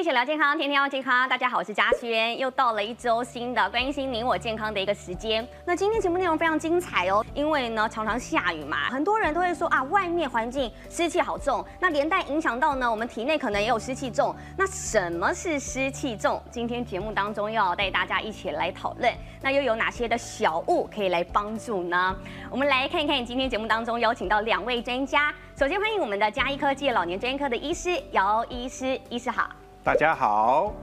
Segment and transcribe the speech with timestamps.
[0.00, 1.28] 一起聊健康，天天要健康。
[1.28, 5.46] 大家好，我是嘉轩，又到了一周新的关心你我健康的一个时间。
[5.62, 14.34] 那今天节目内容非常精彩哦，因为呢常常下雨嘛，很多人都会说啊，外面环境湿气好重，那连带影响到呢我们体内可能也有湿气重。
[14.56, 16.42] 那什么是湿气重？
[16.50, 19.12] 今天节目当中要带大家一起来讨论。
[19.42, 22.16] 那又有哪些的小物可以来帮助呢？
[22.50, 25.30] 我们来看一看今天节目当中邀请到两位专家。
[25.58, 29.50] 首先欢迎我们的嘉医科技老年专科的医师姚医师，医师好。
[29.82, 30.74] 大家好，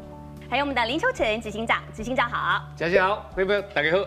[0.50, 4.04] 还有我们的林秋成执行长，执行长好，嘉欣好，各位大家好。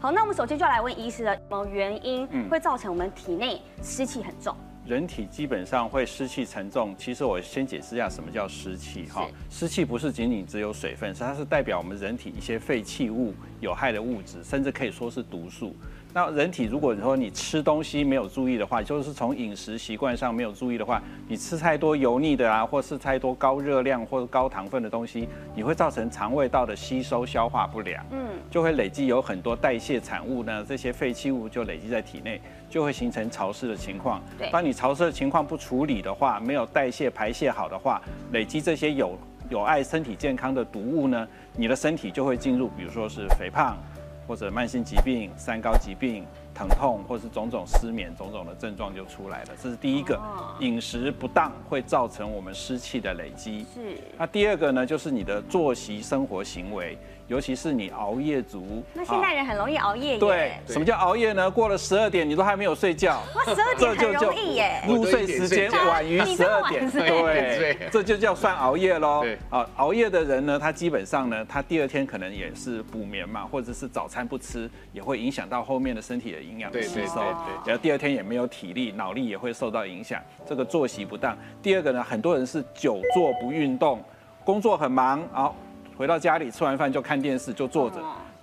[0.00, 4.52] 好，那我们首先就来问医师了，什么原因会造成我们体内湿气很重？
[4.84, 9.28] 人体基本上会湿气沉重，其实我先解释一下什么叫湿气哈。
[9.48, 15.76] 湿气不是仅仅只有水分，它是代表我们人体一些废弃物、有害的物质，甚至可以说是毒素。
[16.12, 32.40] 那人体如果说你吃东西没有注意的话，就是从饮食习惯上没有注意的话，你吃太多油腻的啊，或是太多高热量或者高糖分的东西，你会造成肠胃道的吸收消化不良，嗯，就会累积有很多代谢产物呢，这些废弃物就累积在体内，
[32.70, 34.22] 就会形成潮湿的情况。
[34.38, 38.00] 对，当你潮湿的情况不处理的话，没有代谢排泄好的话，
[38.32, 39.18] 累积这些有
[39.50, 43.76] 有碍身体健康的毒物呢，你的身体就会进入，比如说是肥胖。
[44.26, 46.26] 或者慢性疾病、三高疾病、
[46.56, 49.50] 疼痛，或是种种失眠、种种的症状就出来了。
[49.62, 50.18] 这是第一个，
[50.60, 53.66] 饮食不当会造成我们湿气的累积。
[53.74, 53.98] 是。
[54.16, 56.96] 那第二个呢，就是你的作息生活行为。
[57.28, 60.16] 尤其是你熬夜族，那现代人很容易熬夜。
[60.16, 61.50] 对，什么叫熬夜呢？
[61.50, 64.80] 过了十二点你都还没有睡觉，哇，十二点很容易耶。
[64.86, 69.24] 入睡时间晚于十二点，对，这就叫算熬夜喽。
[69.50, 77.20] 啊，熬夜的人呢，他基本上呢，他第二天可能也是补眠嘛，或者是早餐不吃，也会影响到后面的身体的营养吸收。
[77.64, 80.22] 然后第二天也没有体力，脑力也会受到影响。
[80.46, 81.36] 这个作息不当。
[81.62, 84.02] 第二个呢，很多人是久坐不运动，
[84.44, 85.54] 工作很忙然后。
[85.98, 87.96] 回到家里吃完饭就看电视就坐着，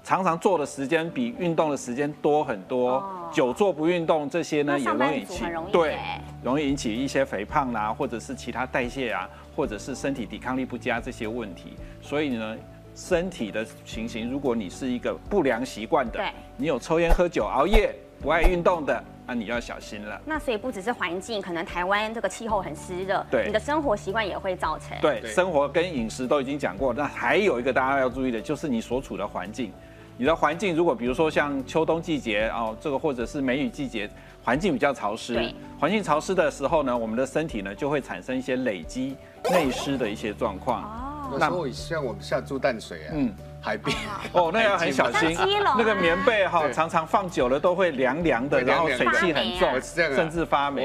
[0.03, 3.07] 常常坐的时间比运动的时间多很多。
[3.31, 5.99] 久坐不运动这些呢，也容易引起对，
[6.43, 11.73] 容易引起一些肥胖啊，或者是其他代谢啊，或者是身体抵抗力不佳这些问题。
[12.01, 12.57] 所以呢，
[12.95, 19.03] 身体的情形，如果你是一个不良习惯的，对你有抽烟喝酒熬夜不爱运动的。
[19.25, 20.21] 那你要小心了。
[20.25, 24.97] 那所以不只是环境，可能台湾这个气候很湿热，对，你的生活习惯也会造成。
[25.01, 29.71] 对，生活跟饮食都已经讲过，那还有一个大家要注意的，就是你所处的环境。
[30.17, 34.09] 你的环境如果比如说像秋冬季节哦，这个或者是梅雨季节，
[34.43, 39.15] 环境比较潮湿，环境潮湿的时候呢，我们的身体呢就会产生一些累积
[39.49, 40.83] 内湿的一些状况。
[40.83, 43.33] 哦，那像我们下注淡水啊，嗯。
[43.65, 43.95] 海边。
[44.33, 45.37] 哦，那要很小心。
[45.77, 49.81] 那个棉被哈，常常放久了都会凉凉的，然后水汽很重，
[50.13, 50.83] 甚至发霉。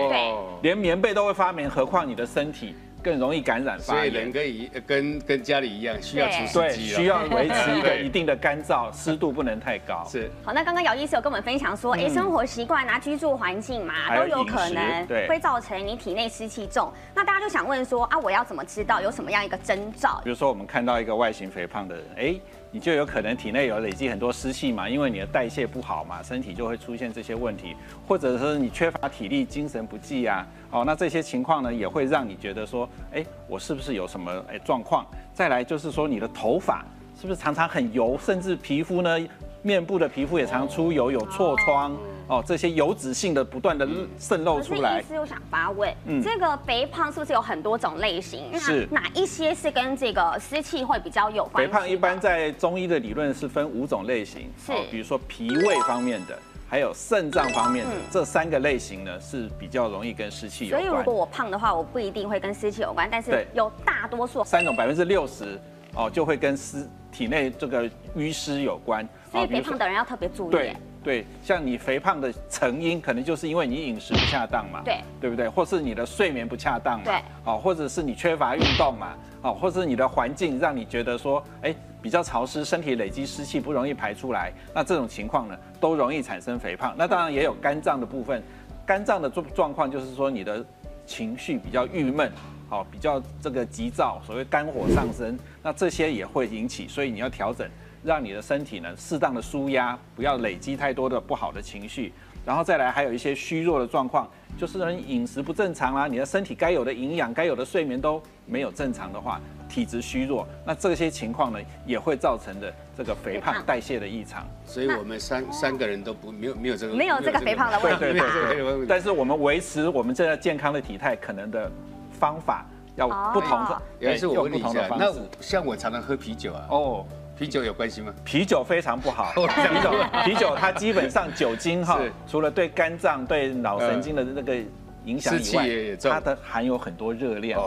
[0.63, 2.77] 连棉被都会发霉，何况你的身体？
[3.09, 10.05] 更容易感染发炎，所以人跟一跟跟家里一样，需要除湿机需要维持一个一定的干燥，湿度不能太高。
[10.09, 10.31] 是。
[10.45, 16.93] 好，那刚刚姚医师有跟我们分享说，哎，生活习惯啊，居住环境嘛，都有可能会造成你体内湿气重。
[17.15, 20.21] 那大家就想问说，啊，我要怎么知道有什么样一个征兆？
[20.23, 22.35] 比如说，我们看到一个外形肥胖的人，哎。
[22.71, 27.75] 你就有可能体内有累积很多湿气嘛，因为你的代谢不好嘛，身体就会出现这些问题，
[28.07, 35.07] 或者是你缺乏体力、精神不济啊，哦，那这些情况呢，也会让你觉得说，哎，我是不是有什么哎状况？
[35.33, 36.85] 再来就是说，你的头发
[37.19, 39.19] 是不是常常很油，甚至皮肤呢，
[39.63, 41.97] 面部的皮肤也常出油，有痤疮。
[42.29, 43.89] 哦，这些油脂性的不断的
[44.19, 45.01] 渗漏出来。
[45.01, 48.57] 医师，又想发问，嗯，这个肥胖是不是有很多种类型？
[48.59, 51.65] 是哪一些是跟这个湿气会比较有关？
[51.65, 56.39] 肥胖一般在中医的理论是分五种类型，是，比如说脾胃方面的，
[56.69, 60.83] 还有肾脏方面的，这三个类型呢是比较容易跟湿气有关。
[60.83, 65.59] 所以如果我胖的话，我不一定会跟湿气有关，但是有大多数三种百分之六十
[65.95, 69.09] 哦就会跟湿体内这个淤湿有关。
[69.33, 70.51] 所以肥胖的人要特别注意。
[70.51, 70.77] 对。
[71.09, 75.49] 对，像你肥胖的成因，可能就是因为你饮食不恰当嘛，对，对不对？
[75.49, 77.15] 或是你的睡眠不恰当嘛，对，
[77.47, 86.95] 哦，或者是你缺乏运动嘛，哦，或是你的环境让你觉得说，哎，比较潮湿，身体累积湿气不容易排出来，那这种情况呢，都容易产生肥胖。
[86.95, 88.43] 那当然也有肝脏的部分，
[88.85, 90.63] 肝脏的状状况就是说你的
[91.07, 92.31] 情绪比较郁闷，
[92.69, 97.67] 好，比较这个急躁，所谓肝火上升，那这些也会引起，所以你要调整。
[98.03, 102.13] 让你的身体呢适当的舒压，不要累积太多的不好的情绪，
[102.45, 114.47] 然后再来还有一些虚弱的状况，就是人饮食不正常啦，你的身体该有的营养、该有的睡眠都没有正常的话，体质虚弱，那这些情况呢也会造成的这个肥胖代谢的异常。
[114.65, 118.01] 所以我们三三个人都不没有没有这个没有这个肥胖的问题。
[118.01, 118.87] 对对对。
[118.87, 121.71] 但是我们维持我们这样健康的体态可能的
[122.19, 122.65] 方法。
[122.97, 127.07] 要不同的，也是我问你一下，那像我常常喝啤酒啊，哦，
[127.39, 128.13] 啤酒有关系吗？
[128.25, 129.91] 啤酒非常不好， 啤酒
[130.25, 134.57] 啤酒它基本上酒精哈，除了对肝脏、对脑神经的那个。
[135.05, 137.59] 影响以外，它的含有很多热量，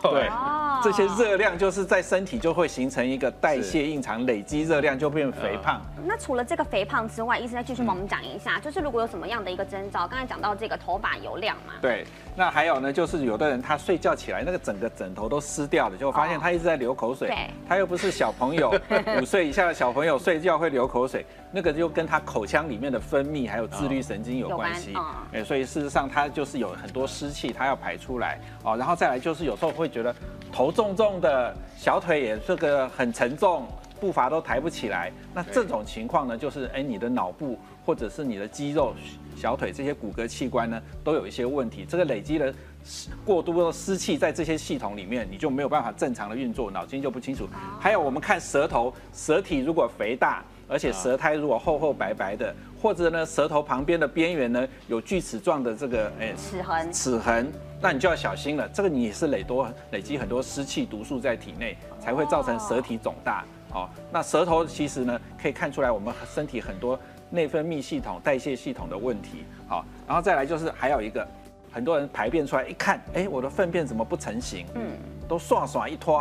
[0.00, 0.28] 对，
[0.84, 5.80] 这些热量就是在身体就会形成一个代谢异常，累积热量就变肥胖。
[6.04, 12.04] 那除了这个肥胖之外，医生再继续帮我们讲一下，就是如果有什么样的一个征兆，刚才讲到这个头发油亮嘛，对，
[12.36, 18.78] 那还有呢，就是有的人他睡觉起来那个整个枕头都湿掉了，就发现他一直在流口水，对，他又不是小朋友，
[19.18, 24.92] 五岁以下的小朋友睡觉会流口水，那个就跟他口腔里面的分泌还有自律神经有关系，
[25.32, 30.14] 哎，所以事实上他就是有很多湿气，他要排出来哦，然后再来就是有时候会觉得
[30.52, 33.66] 头重重的，小腿也这个很沉重。
[34.00, 38.92] 步伐都抬不起来，那这种情况呢，就是哎，你的脑部或者是你的肌肉、
[39.34, 41.86] 小腿这些骨骼器官呢，都有一些问题。
[41.88, 42.52] 这个累积的
[43.24, 47.48] 过多的湿气在这些系统里面，你就没有办法正常的运作，脑筋就不清楚。
[47.80, 58.68] 还有我们看舌头，舌体如果肥大，而且舌苔如果厚厚白白的，或者呢舌头旁边的边缘呢有锯齿状的这个哎齿痕，齿痕，那你就要小心了。
[58.68, 63.44] 这个你也是累多累积很多湿气毒素在体内，才会造成舌体肿大。
[63.72, 69.44] 哦，那舌头其实呢，可以看出来我们身体很多内分泌系统、代谢系统的问题。
[69.66, 71.26] 好，然后再来就是还有一个，
[71.72, 74.64] 很多人排便出来一看，哎，我的粪便怎么不成形？
[74.74, 74.92] 嗯，
[75.28, 76.18] 都刷刷一拖。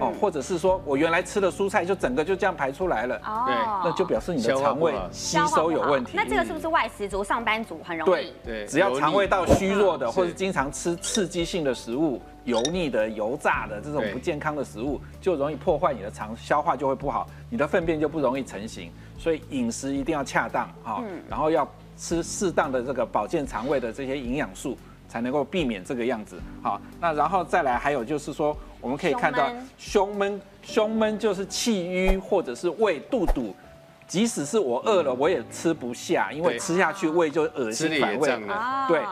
[0.00, 3.16] 哦，或者是说我原来吃的蔬菜就整个就这样排出来了。
[3.46, 3.54] 对，
[3.84, 6.12] 那就表示你的肠胃吸收有问题。
[6.14, 8.10] 那这个是不是外食族、上班族很容易？
[8.10, 12.20] 对对，只要肠胃道虚弱的，或者经常吃刺激性的食物。
[12.46, 18.88] 油腻的、油炸的这种不健康的食物，就容易破坏你的肠消化，就会不好，你的粪便就不容易成型。
[19.18, 26.38] 所以饮食一定要恰当哈，然后要吃适当的这个保健肠胃的这些营养素，才能够避免这个样子。
[26.62, 33.54] 好，那然后再来，还有就是说，我们可以看到胸闷，胸闷就是气郁或者是胃肚堵。
[34.06, 38.40] 即使是我饿了，我也吃不下，因为吃下去胃就恶心反胃。
[38.86, 39.02] 对，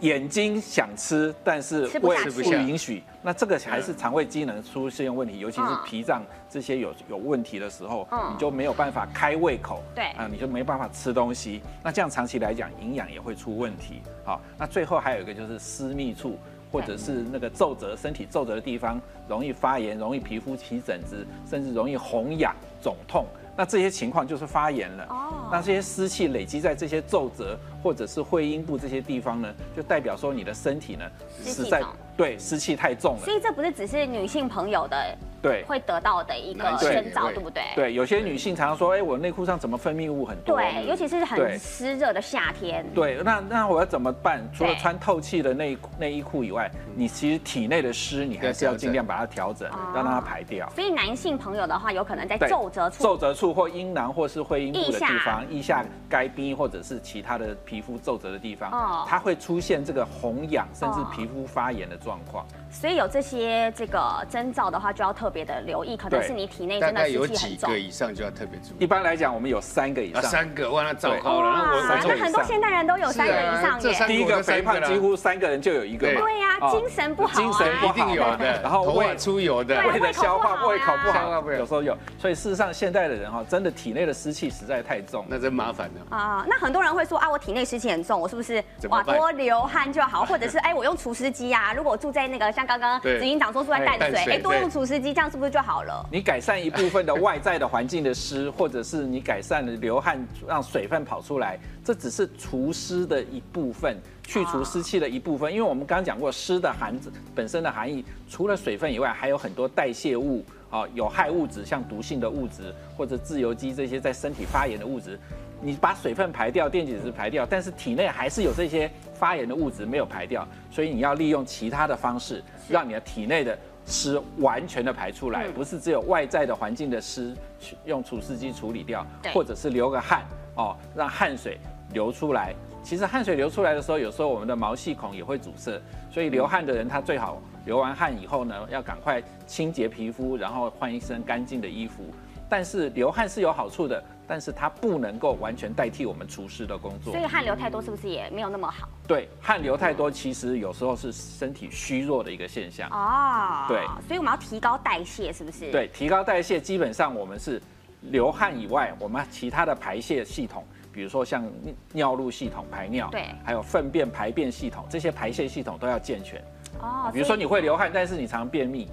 [0.00, 3.02] 眼睛想吃，但是胃不允许。
[3.22, 9.82] 那这个还是肠胃机能出现问题，尤其是脾脏这些有有问题的时候，你就没有办法开胃口。
[9.94, 11.60] 对，啊，你就没办法吃东西。
[11.82, 14.00] 那这样长期来讲，营养也会出问题。
[14.24, 16.38] 好，那最后还有一个就是私密处，
[16.72, 23.26] 或者是那个皱褶，身体皱褶的地方容易发炎，容易皮肤起疹子，甚至容易红痒肿痛。
[23.60, 25.04] 那这些情况就是发炎了。
[25.10, 25.50] 哦。
[25.52, 31.04] 那这些湿气累积在这些皱褶或者是会阴部这些地方呢，就代表说你的身体呢
[31.44, 31.82] 实在
[32.16, 33.22] 对湿气太重了。
[33.22, 34.96] 所以这不是只是女性朋友的。
[35.42, 37.62] 对，会得到的一个征兆，对不对？
[37.74, 40.56] 对，有些女性常常说，哎，我内裤上怎么分泌物很多？
[40.56, 42.84] 对，尤其是很湿热的夏天。
[42.94, 44.42] 对，那那我要怎么办？
[44.52, 50.68] 除了穿透气的内内衣裤以外，你其实体内的湿，你还是要尽量把它调整，要让它排掉。
[50.74, 62.44] 所以男性朋友的话，有可能在皱褶处、皱褶处或阴囊或是会阴部的地方、腋下该冰或者是其他的皮肤皱褶的地方，它会出现这个红痒甚至皮肤发炎的状况。
[62.70, 67.70] 所以有这些这个征兆的话，就要特别的留意，可能是你体内真的湿气很重。
[67.70, 68.84] 个以上就要特别注意。
[68.84, 70.22] 一般来讲，我们有三个以上。
[70.22, 71.50] 三个哇，那糟糕了。
[71.50, 74.06] 那我那很多现代人都有三个以上耶。
[74.06, 76.06] 第一个肥胖，几乎三个人就有一个。
[76.06, 77.34] 对呀，精神不好。
[77.34, 78.60] 精神一定有的。
[78.62, 81.96] 然后胃出油的，胃的消化胃口不好，有时候有。
[82.18, 86.16] 所以事实上，现代的人哈，真的体内的湿气实在太重，那真麻烦了。
[86.16, 90.24] 啊，那很多人会说啊，我体内湿气很重，我是不是哇多流汗就好？
[90.24, 91.74] 或者是哎，我用除湿机啊？
[91.74, 93.40] 如果住在那个像刚刚子英。
[93.40, 96.02] 长说住在淡水，哎，多用除湿机，这样是不是就好了？
[96.10, 105.52] 你改善一部分的外在的环境的湿，或者是你改善了流汗，让水分跑出来，这只是除湿的一部分，去除湿气的一部分。
[105.52, 106.98] 因为我们刚刚讲过，湿的含
[107.34, 115.20] 本身的含义，除了水分以外，还有很多代谢物啊，有害物质，像毒性的物质或者自由基这些在身体发炎的物质。
[115.62, 123.58] 你把水分排掉，电解质排掉，但是体内还是有这些发炎的物质没有排掉，所以你要利用其他的方式，让你的体内的
[123.90, 127.36] 湿完全的排出来，不是只有外在的环境的湿
[127.84, 129.04] 用除湿机处理掉，
[129.34, 130.22] 或者是流个汗
[130.54, 131.58] 哦，让汗水
[131.92, 132.54] 流出来。
[132.82, 142.04] 其实汗水流出来的时候，有时候我们的毛细孔也会阻塞，所以流汗的人他最好流完汗以后呢，要赶快清洁皮肤，然后换一身干净的衣服。
[142.48, 144.02] 但是流汗是有好处的。
[144.30, 148.88] 但是它不能够完全代替我们厨师的工作，所以汗流太多是不是也没有那么好？
[149.04, 153.64] 对，汗流太多其实有时候是身体虚弱的一个现象哦。
[153.66, 155.72] 对，所以我们要提高代谢，是不是？
[155.72, 157.60] 对，提高代谢，基本上我们是
[158.02, 161.44] 流汗以外，我们其他的排泄系统，比如说像
[161.92, 166.40] 尿路系统排尿，对，还有粪便排便系统，这些排泄系统都要健全。
[166.78, 168.88] 哦，比如说你会流汗，但是你常便秘。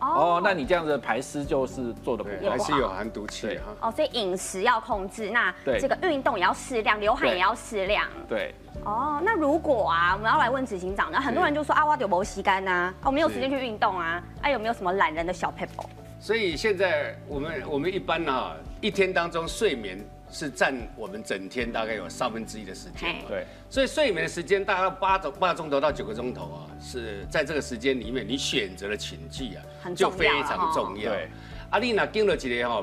[0.00, 3.88] 哦，那你这样子排湿就是做的不好，还是有含毒气哈。
[3.88, 8.06] 哦，所以饮食要控制，那这个运动也要适量，流汗也要适量。
[8.28, 8.54] 对。
[8.84, 12.92] 哦，那如果啊，我们要来问执行长，那很多人就说啊，我有没吸干呐？
[13.04, 14.22] 哦，没有时间去运动啊？
[14.42, 15.86] 啊，有没有什么懒人的小 pebble？
[16.18, 19.98] 所以现在我们我们一般呢，一天当中睡眠
[20.32, 23.14] 是占我们整天大概有三分之一的时间。
[23.28, 23.46] 对。
[23.70, 29.62] 所以睡眠的时间大概八钟八钟头到九个钟头啊，是在这个时间里面，你选择的寝具啊，
[29.94, 31.12] 就非常重要。
[31.12, 31.28] 对。
[31.70, 32.82] 阿丽娜经了几年哈，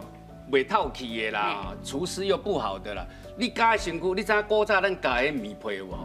[0.51, 3.06] 未透气的啦，厨师又不好的啦。
[3.36, 5.96] 你家辛苦，你知古早咱家的棉被有无？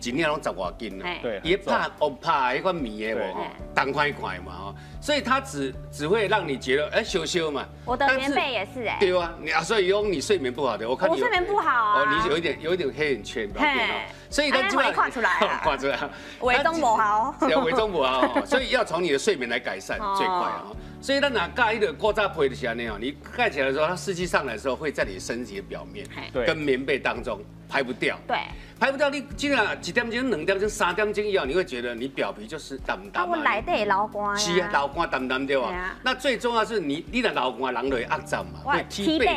[0.00, 1.06] 一年拢十外斤啦。
[1.22, 3.36] 对，伊怕哦怕迄款棉的无，
[3.74, 7.64] 重块块嘛吼，所以它只只会让你觉得哎羞羞嘛。
[7.84, 8.96] 我的棉被也是哎。
[9.00, 11.12] 对啊，你啊所以用你睡眠不好的，我看你。
[11.14, 13.94] 我睡眠不好哦，你有一点有一点黑眼圈，不要变哦。
[14.30, 15.98] 所以它就会跨出来，跨出来。
[16.40, 17.34] 伪中不好。
[17.48, 20.66] 要伪中不好，所以要从你的睡眠来改善最快啊。
[21.00, 22.98] 所以咱哪盖一个锅渣被的时候呢？
[23.00, 26.06] 你盖起来的时候，它湿气上来的时候，会在你身体的表面，
[26.44, 28.18] 跟棉被当中排不掉。
[28.26, 28.36] 对，
[28.80, 33.22] 排不掉，你尽量几点钟、两点钟、三点钟以后，你会觉得你表皮就是淡淡。
[33.22, 35.96] 啊，我来得老干是啊，老干淡淡对啊？
[36.02, 39.32] 那最重要是你，你的老干人会压胀嘛，会踢被子。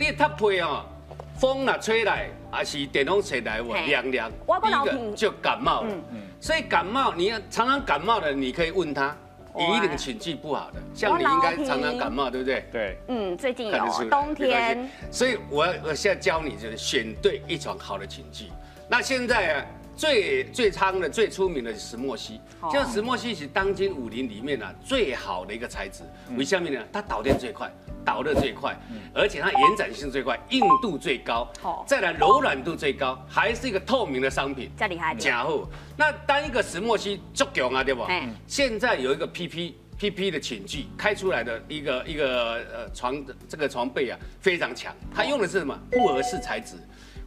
[0.00, 0.84] 你踏被哦，
[1.38, 5.94] 风啊吹来，还是电风吹来，我凉凉，第一个就感冒了。
[6.40, 9.16] 所以感冒，你常常感冒的，你可以问他。
[9.58, 12.64] 你一定情绪不好的，像你应该常常感冒，对不对？
[12.70, 18.46] 对，嗯，最近有冬天，所以我我现在教你就是选对一床好的寝具。
[18.88, 19.66] 那现在啊，
[19.98, 22.40] 最最昌的、最出名的石墨烯，
[22.72, 26.04] 像石墨烯是当今武林里面啊最好的一个材质。
[26.36, 26.80] 为什么呢？
[26.92, 27.70] 它导电最快。
[28.04, 28.74] 导热最快，
[29.12, 31.46] 而且它延展性最快，硬度最高，
[31.86, 35.14] 再来柔软度最高，还是一个透明的商品，这厉害。
[35.16, 35.68] 假货。
[35.94, 38.06] 那单一个石墨烯足强啊，对不？
[38.46, 46.76] 现在有一个 PP PP 的寝具开出来的一个一个呃床这个床被啊非常强，它用的是什么复合式材质？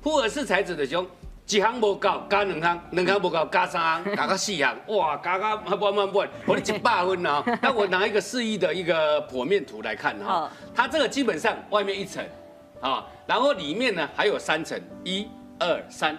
[0.02, 1.06] 复合式材质的胸。
[1.52, 7.44] 一行无够加两行，两行无够加三行， 加到四行，哇，加到万万不，我你一百分啊！
[7.62, 12.26] 那我拿一个示意的一个剖面图来看哈，它这个基本上外面一层，
[12.80, 15.28] 啊，然后里面呢还有三层，一、
[15.60, 16.18] 二、三。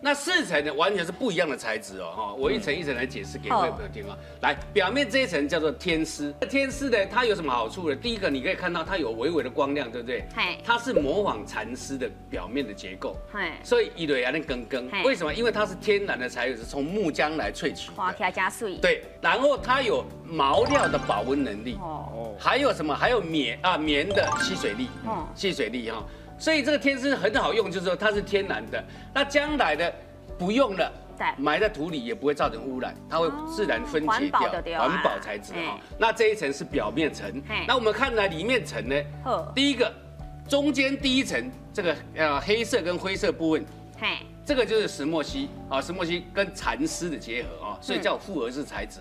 [0.00, 4.16] 那四层呢，完全是不一样的材质哦，哈，我一层一层来解释给各位朋友听啊。
[4.42, 7.96] 来，表面这一层叫做天丝，天丝呢，它有什么好处呢？
[7.96, 10.24] 第一个，你可以看到它有微微的光亮，对不对？
[10.62, 13.16] 它是模仿蚕丝的表面的结构。
[13.62, 15.32] 所以一蕊啊，那根根，为什么？
[15.34, 17.90] 因为它是天然的材质，是从木浆来萃取。
[17.90, 18.76] 花条加水。
[18.76, 21.78] 对，然后它有毛料的保温能力。
[21.80, 22.34] 哦。
[22.38, 22.94] 还有什么？
[22.94, 24.88] 还有棉啊棉的吸水力。
[25.06, 25.26] 哦。
[25.34, 26.04] 吸水力哈。
[26.38, 28.82] 所以这个天丝很好用，就是说它是天然的。
[29.14, 29.92] 那将来的
[30.38, 30.92] 不用了，
[31.38, 34.28] 埋在土里也不会造成污染，它会自然分解
[34.62, 35.78] 掉，环保材质哈。
[35.98, 38.96] 那这一层是表面层，那我们看来里面层呢？
[39.54, 39.92] 第一个
[40.48, 43.64] 中间第一层这个呃黑色跟灰色部分，
[44.44, 49.00] 这个就是石墨烯啊，石墨烯跟蚕丝的结合啊，所以叫复合式材质。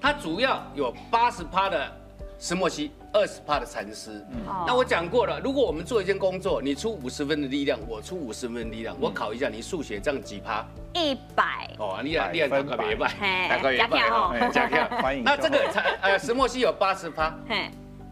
[0.00, 1.90] 它主要有八十趴的。
[2.38, 4.24] 石墨烯二十帕的蚕丝，
[4.66, 5.40] 那我讲过了。
[5.40, 10.66] 如果我们做一件工作，你出五十分的力量，我出五十分的力量，我考一下你数学这样几趴？
[10.94, 11.70] 一百。
[11.78, 14.50] 哦，你啊，你啊，大概别百，大概别百哦。
[14.52, 15.24] 加票， 欢迎。
[15.24, 17.34] 那这个蚕呃石墨烯有八十趴，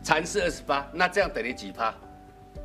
[0.02, 1.92] 蚕丝二十八，那这样等于几趴？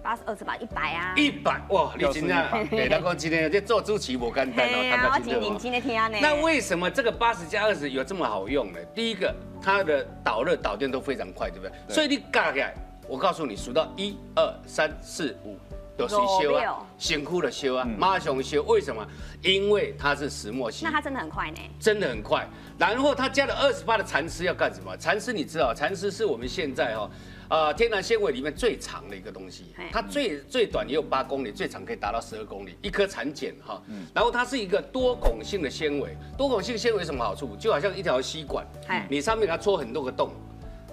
[0.03, 1.13] 八十二十八，一百啊！
[1.17, 6.17] 一百哇，你今天，对，那个今天这做主持不简单哦，我今天今天听呢。
[6.21, 8.79] 那为什么这个八十加二十有这么好用呢？
[8.95, 9.35] 第一个，
[9.67, 11.93] 它的导热导电都非常快，对不对？
[11.93, 12.74] 所以你嘎起来，
[13.05, 15.57] 我告诉你，数到一二三四五，
[15.97, 18.63] 有谁修啊，辛苦的修啊，马上修。
[18.63, 19.05] 为什么？
[19.41, 20.86] 因为它是石墨烯。
[20.86, 21.57] 那它真的很快呢？
[21.81, 22.47] 真的很快。
[22.77, 24.95] 然后它加了二十八的蚕丝要干什么？
[24.95, 27.12] 蚕丝你知道，蚕丝是我们现在哈。
[27.49, 32.75] 呃，天然纤维里面最长的一个东西，它最最短也有八公里，最长可以达到十二公里。
[32.81, 33.81] 一颗蚕茧哈，
[34.13, 36.15] 然后它是一个多孔性的纤维。
[36.37, 37.55] 多孔性纤维有什么好处？
[37.55, 38.65] 就好像一条吸管，
[39.09, 40.31] 你上面给它戳很多个洞，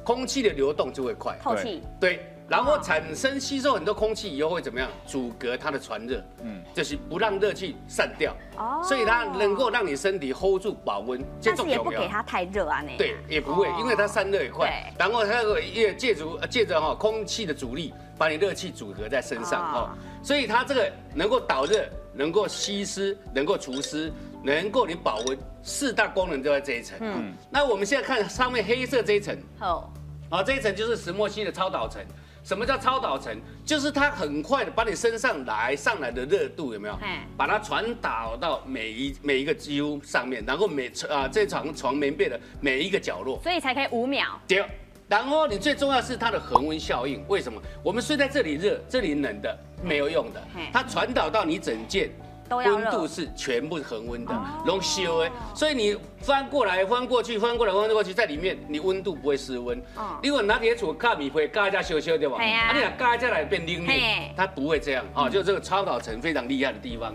[0.04, 1.38] 空气的流动就会快。
[1.42, 1.82] 透气。
[1.98, 2.30] 对。
[2.46, 4.88] 然后产生吸收很多空气以后会怎么样？
[5.06, 26.98] 阻隔它的传热，嗯，就是不让热气散掉，哦，所以它能够让你身体 hold 住保温，但是也不给它太热啊，那对，也不会，因为它散热也快，然后它也借助借着哈空气的阻力，把你热气阻隔在身上哈，所以它这个能够导热，能够吸湿，能够除湿，能够你保温，四大功能都在这一层。
[27.00, 29.90] 嗯，那我们现在看上面黑色这一层，好，
[30.28, 32.04] 啊这一层就是石墨烯的超导层。
[32.44, 33.34] 什么叫超导层？
[33.64, 36.98] 就是它很快的把你身上来上来的热度有没有？
[37.36, 44.38] 把它传导到每一每一个肌肤上面，然后每啊这床床棉被的每一个角落，所以才可以五秒。
[44.46, 44.64] 对。
[45.06, 47.60] 然后你最重要是它的恒温效应，为什么？
[47.82, 52.10] 我们睡在这里热，这里冷的没有用的，它传导到你整件。
[52.50, 54.32] 温度是全部恒温的，
[54.66, 59.78] 龙修哎，所以你翻过来翻过去翻过来翻过去，在里面你温度不会失温。
[59.96, 62.36] 哦，因为拿铁杵咖米灰嘎一下修修对吧？
[62.36, 62.68] 对啊。
[62.68, 67.14] 啊，你想嘎一下来变冷面，它不会这样啊，就这个超导层非常厉害的地方。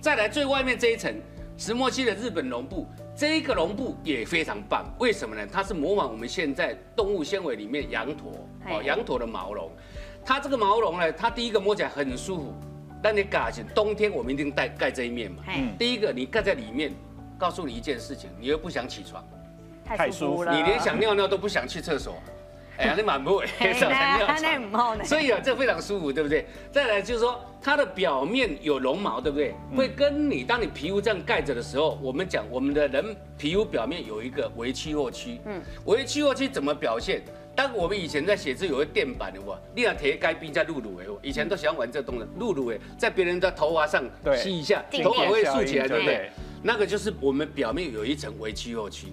[0.00, 1.12] 再来最外面这一层
[1.56, 5.44] 石墨烯的日本绒布，这一个绒布也非常棒，为什么呢？
[5.52, 8.32] 它是模仿我们现在动物纤维里面羊驼
[8.66, 9.70] 哦，羊驼的毛绒。
[10.24, 12.54] 它这个毛绒呢，它第一个摸起来很舒服。
[13.02, 15.42] 但你盖起冬天我们一定盖盖这一面嘛。
[15.48, 16.92] 嗯第一个你盖在里面，
[17.38, 19.24] 告诉你一件事情，你又不想起床，
[19.84, 20.54] 太舒服了。
[20.54, 22.14] 你连想尿尿都不想去厕所，
[22.78, 24.26] 哎呀，你蛮不会 上尿
[24.70, 25.04] 床。
[25.04, 26.46] 所以啊，这非常舒服，对不对？
[26.72, 29.54] 再来就是说，它的表面有绒毛，对不对？
[29.76, 35.40] 会跟你当你皮肤这样盖着的时候，我们讲我们的人皮肤表面有一个微气或区。
[35.46, 37.22] 嗯，微气或区怎么表现？
[37.58, 44.04] 当我们以前在写字有个垫板的哇，你要贴该冰在露露哎，以前都喜欢玩这东西，露露哎，在别人的头发上
[44.36, 46.30] 吸一下，头发会竖起来，对不对？
[46.62, 49.08] 那个就是我们表面有一层微气候区，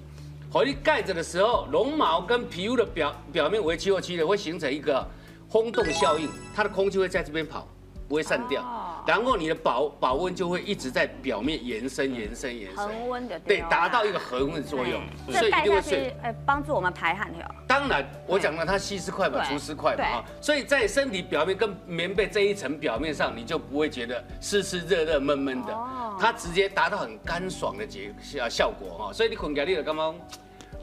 [0.51, 5.03] 回盖着的时候，绒毛跟皮肤的表表面微气候区呢会形成一个
[5.49, 7.67] 轰动效应，它的空气会在这边跑。
[8.07, 8.63] 不会散掉，
[9.07, 17.55] 然后你的保保温就会一直在表面延伸、延伸、延伸，恒温的对，达到一个恒温的作用，所以一定会是呃帮助我们排汗的。
[17.67, 25.73] 当然，我讲了它吸湿快嘛，除湿快嘛啊，所以在身体表面跟棉被这一层表面上，你就不会觉得湿湿热热闷闷的，
[26.19, 30.15] 它直接达到很干爽的结效效果哈，所以你困觉你的刚刚。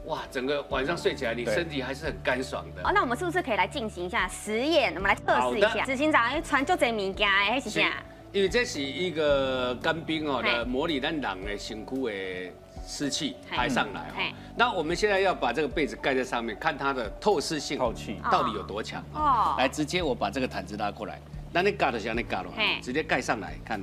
[0.05, 2.81] 哇，整个晚上睡起来，你身体还是很干爽的。
[2.83, 4.93] 哦，那我们是不是可以来进行一下实验？
[4.95, 5.85] 我们来测试一下。
[5.85, 7.81] 执行长，因为穿就这物件，还是啥？
[8.33, 12.51] 因为这是一个干冰哦的模拟咱人的身躯的
[12.85, 14.33] 湿气排上来哦。
[14.57, 19.55] 那我们现在要把这个被子盖在上面，看它的透湿性、透气到底有多强哦。
[19.57, 23.79] 来，直接我把这个毯子拉过来，那你盖的像你盖了，直接盖上来，看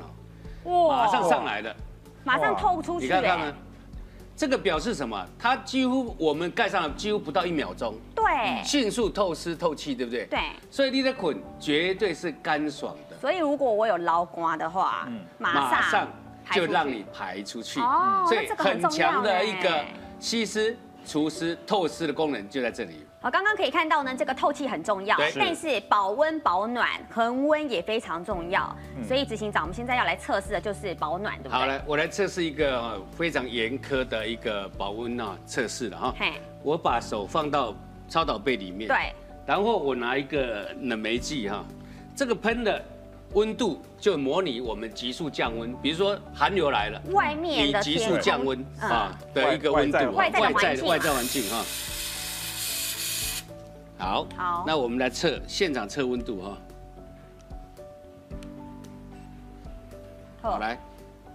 [0.65, 1.75] 哦，哇，马上上来了，
[2.25, 3.55] 马上透出去，你看看呢？
[4.41, 5.23] 这个表示什么？
[5.39, 8.25] 它几乎我们盖上了，几乎不到一秒钟，对，
[8.65, 10.25] 迅速透湿透气，对不对？
[10.31, 10.39] 对。
[10.71, 13.19] 所以你的捆绝对是干爽的。
[13.19, 16.09] 所以如果我有捞瓜的话，嗯，马上
[16.53, 17.81] 就让你排出去。
[17.81, 19.85] 哦，所以很强的一个
[20.19, 20.75] 吸湿、
[21.05, 23.05] 除湿、透湿的功能就在这里。
[23.23, 28.75] 好，刚刚可以看到呢，这个透气很重要，但是保温保暖、恒温也非常重要。
[29.07, 31.53] 所以执行长，我们现在要来测试的就是保暖，对不对？
[31.53, 36.15] 好，来，我来测试一个非常严苛的一个保温啊测试了哈。
[36.63, 37.75] 我把手放到
[38.09, 39.13] 超导被里面，对，
[39.45, 41.63] 然后我拿一个冷媒剂哈，
[42.17, 42.83] 这个喷的
[43.35, 51.63] 温度就模拟我们急速降温，比如说寒流来了，外面的急速降温啊的一个温度，外在外在环境哈。
[54.01, 56.59] 好，好，那我们来测现场测温度哈。
[60.41, 60.81] 好，来，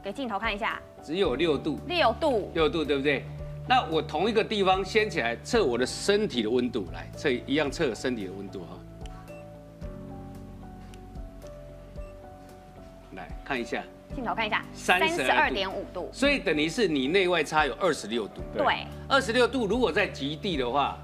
[0.04, 3.24] 给镜头看一下，只有六度，六度，六度，对不对？
[3.70, 8.80] 那我同一个地方掀起来测我的身体的温度，来测一样测身体的温度哈。
[13.14, 13.84] 来看一下，
[14.16, 20.98] 镜头看一下，三十二点五度，所以等于是你内外差有二十六度，对，二十六度，如果在极地的话。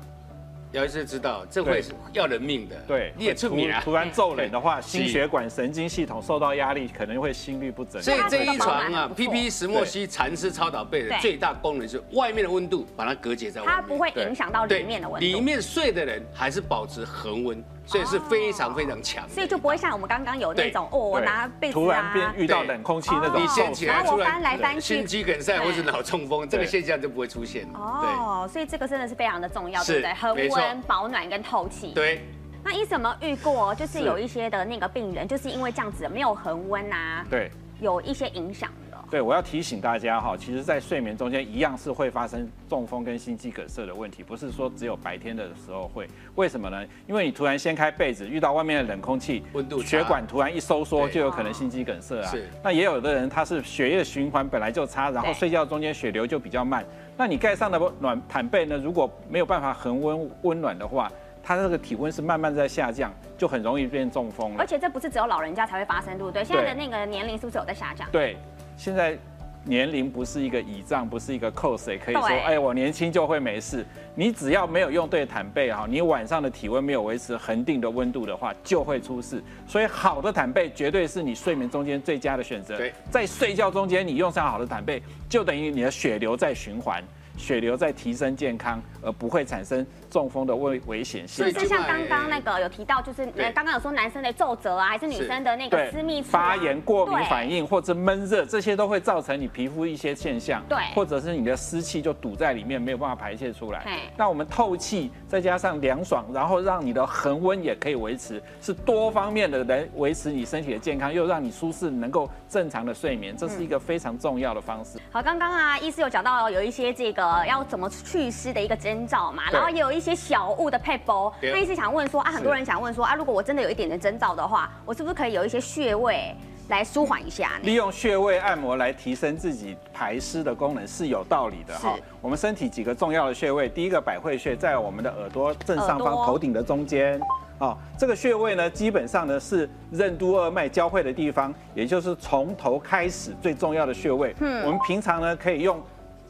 [0.73, 2.75] 姚医师知道，这会是要人命的。
[2.87, 8.01] 对，你也出名突然骤冷的话，心血管、神经系统受到压力，可能会心律不整。
[8.01, 15.25] 所以这一床啊，PP 石墨烯蚕丝超导被的最大功能是外面的温度把它隔绝在外面，它不会影响到里面的温度。
[15.25, 17.61] 里面睡的人还是保持恒温。
[17.85, 27.67] 所以是非常非常强，所以就不会像我们刚刚有那种哦，我拿被子突然变遇到冷空气那种，你掀起来出来翻去心肌梗塞或是脑中风，这个现象就不会出现。
[27.73, 30.13] 哦，所以这个真的是非常的重要，对不对？
[30.13, 31.91] 恒温、保暖跟透气。
[31.93, 32.25] 对。
[32.63, 38.69] 那医生有遇过，就是有一些的那个病人，就是因为这样子没有恒温啊，对，有一些影响。
[39.11, 46.07] 对，我要提醒大家哈，其实，在睡眠中间一样是会发生中风跟心肌梗塞的问题，不是说只有白天的时候会。
[46.35, 46.81] 为什么呢？
[47.05, 52.31] 因为你突然掀开被子，遇到外面的冷空气，温度血管突然一收缩，就有可能心肌梗塞啊。
[52.31, 52.47] 是。
[52.63, 56.85] 那也有的人他是血液循环本来就差，然后睡觉中间血流就比较慢。
[57.17, 61.11] 那你盖上的暖毯被呢，如果没有办法恒温温暖的话，
[61.43, 64.55] 它这个体温是慢慢在下降，就很容易变中风了。
[64.59, 66.45] 而且这不是只有老人家才会发生，对不对？
[66.45, 68.07] 现在的那个年龄是不是有在下降？
[68.09, 68.37] 对。
[68.81, 69.15] 现在
[69.63, 73.85] 年龄不是一个倚仗，不是一个 cos，也可以说，哎，我年轻就会没事。
[74.15, 79.39] 你只要没有用对毯被哈，你晚上的体温没有维持恒定的温度的话，就会出事。
[79.67, 82.75] 所以好的毯被绝对是你睡眠中间最佳的选择。
[82.75, 87.03] 对，在睡觉中间你用上好的毯被，就等于你的血流在循环。
[87.41, 91.43] 血流在提升健康，而不会产生中风的危危险性。
[91.43, 100.63] 所以就像刚刚那个有提到，就是呃刚刚有说男生的皱褶啊，还是女生的那个私密处发炎、过敏反应或者闷热，这些都会造成你皮肤一些现象。
[100.69, 103.93] 对或者是你的湿气就堵在里面，没有办法排泄出来对。
[104.15, 114.99] 那我们透气，再加上凉爽，然后让你的恒温也可以维持，是多方面的来维持你身体的健康，又让你舒适，能够正常的睡眠，这是一个非常重要的方式。
[115.11, 121.33] 好，刚刚啊，医师有讲到有一些这个要怎么祛湿的一个征兆嘛，然后也有一些小物的配包。
[121.39, 126.35] 对那医师想问说啊，很多人想问说啊，如果我真的有一点点征兆的话，我是不是可以有一些穴位
[126.69, 127.59] 来舒缓一下？
[127.63, 131.95] 利用穴位按摩来提升自己排湿的功能是有道理的哈。
[132.21, 137.19] 我们身体几个重要的穴位，第一个百会穴在我们的耳朵正上方头顶的中间。
[137.59, 144.35] 哦，这个穴位呢，基本上呢是任督二脉交汇的地方，也就是从头开始最重要的穴位。
[144.39, 145.79] 嗯，我们平常呢可以用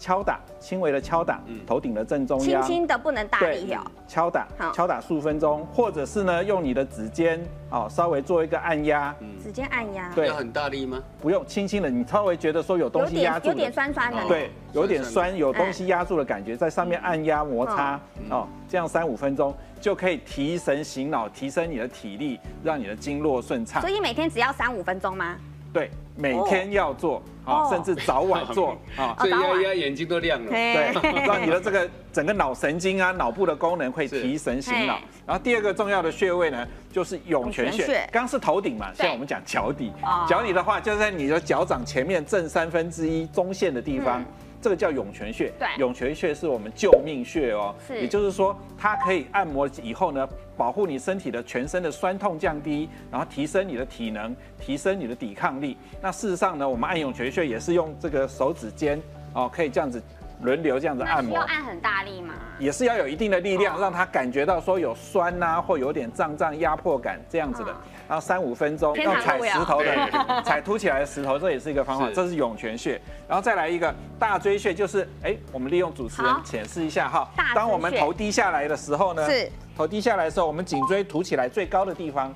[0.02, 2.64] 敲打，轻微的敲打头顶的正中轻央。
[2.64, 3.82] 轻的不能大力哦。
[4.08, 11.00] 敲打，敲打数分钟，或者是呢用你的指尖哦稍微做一个按压，指尖按压，对要很大力吗？
[11.22, 14.28] 不用轻轻的，你稍微觉得说有东西压住点有点，酸酸的。
[14.28, 18.00] 对，有点酸酸，有东西压住的感觉，在上面按压摩擦，
[18.32, 23.88] 哦，这样三五分钟就可以提神醒脑，提升你的体力，让你的经络顺畅所。
[23.88, 25.38] 以每天只要三五分钟吗？
[25.74, 29.16] 对，每天要做，哦啊，甚至早晚做， 啊。
[29.20, 30.50] 所以压一压眼睛都亮了。
[30.50, 35.00] 对嘿，让你的这个整个脑神经啊、脑部的功能会提神醒脑。
[35.26, 38.10] 然后第二个重要的穴位呢，就是涌泉穴穴。
[38.12, 40.26] 刚刚是头顶嘛，现在我们讲脚底哦。
[40.28, 44.26] 脚底的话，就在你的脚掌前面正三分之一中线的地方嗯。
[44.62, 55.76] 这个叫涌泉穴，对涌泉穴是我们救命穴哦，是也就是说，它可以按摩以后呢，保护你身体的全身的酸痛降低，然后提升你的体能，提升你的抵抗力。
[56.00, 59.02] 那事实上呢，我们按涌泉穴也是用这个手指尖
[59.34, 60.02] 哦，可以这样子
[60.42, 61.36] 轮流这样子按摩。
[61.36, 62.34] 要按很大力吗？
[62.60, 67.76] 也是要有一定的力量，哦让他感觉到说有酸呐、或有点胀胀压迫感这样子的嗯。
[68.10, 72.08] 然后三五分钟，天堂用踩石头的， 踩凸起来的石头，这也是一个方法。
[72.08, 77.56] 是这是涌泉穴，然后再来一个大椎穴，就是哎，我们利用主持人好显示一下哈大椎穴。
[77.56, 82.34] 当我们头低下来的时候呢，是头低下来的时候，我们颈椎凸起来最高的地方。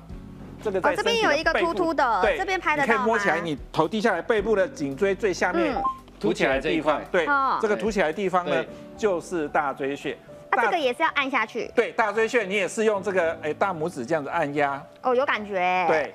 [0.62, 5.82] 这个在哦这边有一个背部凸凸的对，这边拍得你可以摸起来，你头低下来，背部的颈椎最下面嗯
[6.18, 8.64] 凸起来的地方对哦，这个凸起来的地方呢，
[8.96, 10.16] 就是大椎穴。
[10.50, 11.70] 那，这大个也是要按下去。
[11.74, 16.14] 对，大椎穴你也是用这个哎大拇指这样子按压，哦，有感觉。，对，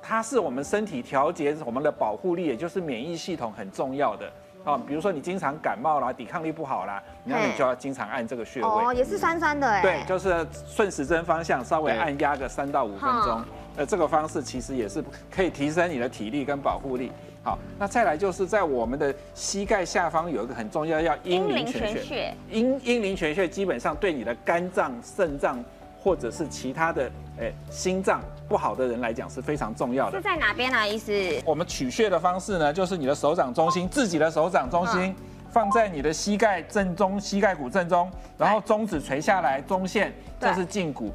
[0.00, 4.26] 它是我们身体调节我们的保护力，也就是免疫系统很重要的。
[4.64, 4.80] 啊。
[4.86, 8.66] 比如说你经常感冒啦，抵抗力不好啦，那你就要经常按这个穴位。
[8.66, 9.82] 哦，也是酸酸的哎。
[9.82, 13.38] 对，就是顺时针方向稍微按压个三到五分钟。
[13.38, 13.44] 嗯，
[13.78, 17.12] 呃，这个方式其实也是可以提升你的体力跟保护力。
[17.48, 22.34] 好，那再来就是在我们的膝盖下方有一个很重要，叫阴陵泉穴。
[22.50, 25.64] 阴阴陵泉穴基本上对你的肝脏、肾脏
[25.98, 30.18] 或者是其他的诶心脏不好的人来讲是非常重要的。
[30.18, 31.10] 是在哪边啊，意思？
[31.46, 35.16] 我们取穴的方式呢，就是你的手掌中心，自己的手掌中心。
[35.50, 41.10] 放在你的膝盖正中，膝盖骨正中，然后中指垂下来，中线，这是胫骨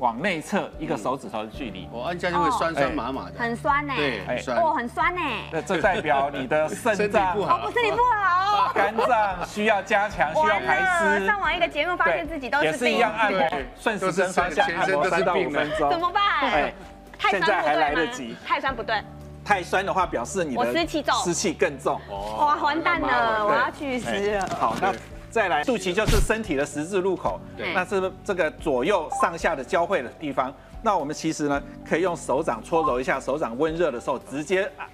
[0.00, 1.88] 往内侧一个手指头的距离。
[1.92, 3.32] 我按下去会酸酸麻麻的。
[3.38, 3.92] 很酸呢。
[3.94, 4.58] 对，哎很酸。
[4.58, 5.20] 哦，很酸呢。
[5.52, 8.72] 那这代表你的肾脏 不、好哦，不是你不好。
[8.74, 11.26] 肝脏需要加强， 需要完排，湿。
[11.26, 15.90] 上完一个节目，发现自己都也是病，样按摩对，顺时针方向按摩全身都是三到五分钟。
[15.90, 16.22] 怎么办？
[16.50, 16.72] 哎
[17.18, 19.02] 太酸现在还来得及太酸不对，
[19.44, 22.00] 太酸的话，表示你的我湿气重湿气更重。
[22.08, 24.48] 哦哇，完蛋了，我要去湿了。
[24.58, 24.90] 好，那
[25.30, 27.72] 再来，肚脐就是身体的十字路口，对。
[27.72, 30.52] 那是这个左右上下的交汇的地方。
[30.82, 34.88] 那我们其实呢，可以用手掌搓揉一下，手掌温热的时候，直接按，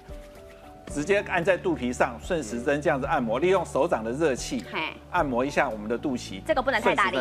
[0.93, 4.63] 直接按在肚皮上，顺时针这样子按摩，利用手掌的热气，
[5.11, 6.41] 按摩一下我们的肚脐。
[6.45, 7.11] 这个不能太大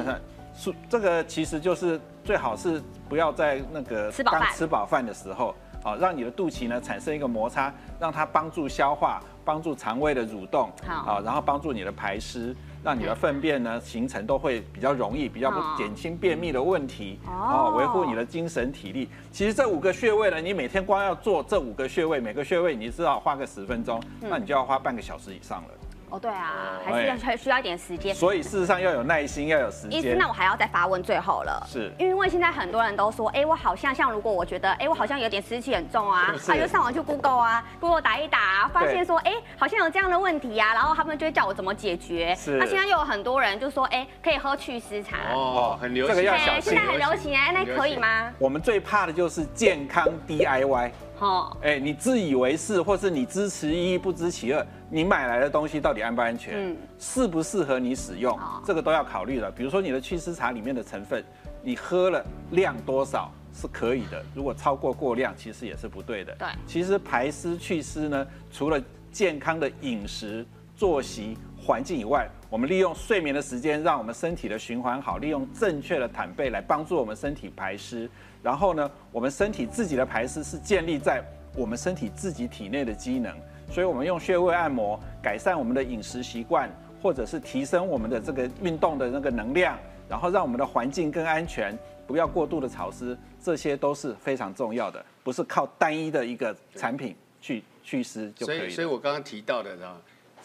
[0.58, 4.40] 是这个其实就是最好是不要在那个吃饱饭。
[4.40, 11.20] 刚吃饱饭的时候，好让你的肚脐呢产生一个摩擦，让它帮助消化，帮助肠胃的蠕动，好。
[11.22, 19.08] 然后帮助你的排湿，让你的粪便呢形成都会比较容易，比较不哦减轻便秘的问题，哦哦，维护你的精神体力。
[19.32, 25.68] 其实这五个穴位呢，你每天光要做这五个穴位，每个穴位你至少花个十分钟，嗯那你就要花半个小时以上了。
[26.10, 28.14] 哦，对啊，还是要需需要一点时间。
[28.14, 30.16] 所以事实上要有耐心，要有时意思，间。
[30.16, 42.34] 那我还要再发问最后了，是因为现在很多人都说，哎，我好像像如果我觉得，哎，我好像有点湿气很重啊， 是他就上网去 Google 啊，Google 打一打，啊发现说，哎，好像有这样的问题呀，然后他们就会叫我怎么解决。
[42.36, 45.16] 是那现在又有很多人就说，哎，可以喝祛湿茶。
[45.32, 46.14] 哦，很流行。
[46.14, 48.32] 这个要小心现在很流行哎，那可以吗？
[48.38, 50.90] 我们最怕的就是健康 DIY。
[51.18, 56.52] 好，哎，你自以为是，或是你支持一不知其二，你买来的东西到底安不安全？
[56.54, 58.38] 嗯，适不适合你使用？
[58.66, 59.50] 这个都要考虑了。
[59.50, 61.24] 比如说你的祛湿茶里面的成分，
[61.62, 66.34] 你喝了量多少是可以的，如果超过过量，其实也是不对的。
[66.38, 68.78] 对，其实排湿祛湿呢，除了
[69.10, 70.44] 健康的饮食、
[70.76, 78.08] 作息、环境以外，我们利用睡眠的时间，让我们身体的循环好，利用正确的毯被来帮助我们身体排湿。
[78.42, 81.22] 然后呢，我们身体自己的排湿是建立在
[81.56, 83.36] 我们身体自己体内的机能，
[83.68, 86.70] 所以我们用穴位按摩改善我们的饮食习惯，
[87.02, 89.76] 或者是提升我们的这个运动的那个能量，
[90.08, 98.58] 然后让我们的环境更安全，不要过度的潮湿，这些都是非常重要的，不是靠单一的一个产品去祛湿就可以。
[98.58, 99.96] 所以，所以我刚刚提到的，呢，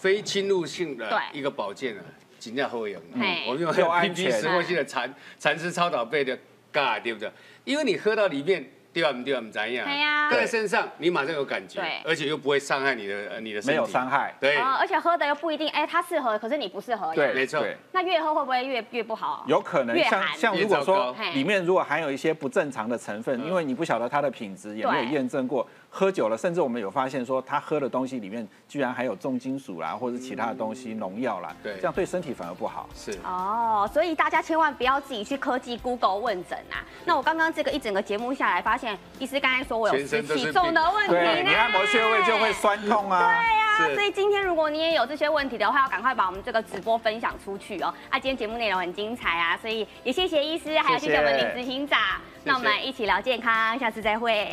[0.02, 2.02] 非侵入性的一个保健啊，
[2.40, 3.00] 尽量后用。
[3.48, 3.72] 我们用
[4.14, 6.36] P 石墨烯的蚕蚕丝超导被的
[6.72, 7.32] 嘎，对不对？
[7.64, 8.68] 因为你喝到里面。
[8.94, 9.86] 对啊，对啊，怎样？
[9.88, 17.66] 对呀，在身上你马上有感觉，对，而且又不会伤害你的你的身体，没有伤害，对，而且喝的又不一定，哎，它适合，可是你不适合，对，没错。
[17.94, 19.46] 那越喝会不会越越不好？
[19.48, 25.66] 有可能，像像如果说里面如果含有一些不正常的成分，因为你不晓得它的品质，也没有验证过。
[25.93, 32.88] 喝酒了，甚至我们有发现说，他喝的东西里面居然还有重金属啦，或者其他的东西、农药啦，对，这样对身体反而不好。
[32.95, 36.80] 是哦，所以大家千万不要自己去科技 Google 问诊啊。
[37.04, 43.19] 那我刚刚这个一整个节目下来，发现医师刚才说我有体重的问题，呢，你按摩穴位就会酸痛啊。
[43.19, 47.93] 对呀，所以今天如果你也有这些问题的话，要赶快把我们这个直播分享出去哦。
[48.10, 51.99] 啊，今天节目内容很精彩啊，所以也谢谢医师，还有谢谢我们林执行长。
[52.45, 54.47] 那我们一起聊健康，下次再会。